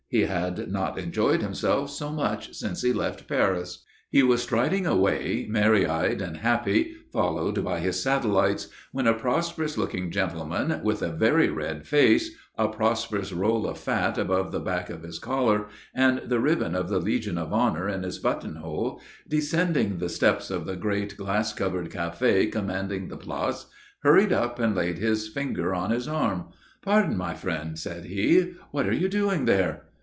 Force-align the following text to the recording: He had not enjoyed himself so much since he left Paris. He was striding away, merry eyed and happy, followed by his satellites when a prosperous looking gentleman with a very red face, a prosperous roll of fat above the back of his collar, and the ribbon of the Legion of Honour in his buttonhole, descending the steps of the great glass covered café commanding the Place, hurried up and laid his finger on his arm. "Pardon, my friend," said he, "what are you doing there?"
He 0.11 0.23
had 0.25 0.69
not 0.69 0.99
enjoyed 0.99 1.41
himself 1.41 1.89
so 1.89 2.11
much 2.11 2.53
since 2.53 2.81
he 2.81 2.91
left 2.91 3.29
Paris. 3.29 3.85
He 4.09 4.21
was 4.23 4.43
striding 4.43 4.85
away, 4.85 5.47
merry 5.49 5.85
eyed 5.85 6.21
and 6.21 6.35
happy, 6.35 6.97
followed 7.13 7.63
by 7.63 7.79
his 7.79 8.03
satellites 8.03 8.67
when 8.91 9.07
a 9.07 9.13
prosperous 9.13 9.77
looking 9.77 10.11
gentleman 10.11 10.83
with 10.83 11.01
a 11.01 11.13
very 11.13 11.47
red 11.47 11.87
face, 11.87 12.35
a 12.57 12.67
prosperous 12.67 13.31
roll 13.31 13.65
of 13.65 13.77
fat 13.77 14.17
above 14.17 14.51
the 14.51 14.59
back 14.59 14.89
of 14.89 15.03
his 15.03 15.17
collar, 15.17 15.67
and 15.95 16.21
the 16.25 16.41
ribbon 16.41 16.75
of 16.75 16.89
the 16.89 16.99
Legion 16.99 17.37
of 17.37 17.53
Honour 17.53 17.87
in 17.87 18.03
his 18.03 18.19
buttonhole, 18.19 18.99
descending 19.29 19.99
the 19.99 20.09
steps 20.09 20.51
of 20.51 20.65
the 20.65 20.75
great 20.75 21.15
glass 21.15 21.53
covered 21.53 21.89
café 21.89 22.51
commanding 22.51 23.07
the 23.07 23.15
Place, 23.15 23.67
hurried 24.03 24.33
up 24.33 24.59
and 24.59 24.75
laid 24.75 24.97
his 24.97 25.29
finger 25.29 25.73
on 25.73 25.89
his 25.89 26.05
arm. 26.09 26.47
"Pardon, 26.81 27.15
my 27.15 27.33
friend," 27.33 27.79
said 27.79 28.03
he, 28.07 28.55
"what 28.71 28.85
are 28.85 28.91
you 28.91 29.07
doing 29.07 29.45
there?" 29.45 29.83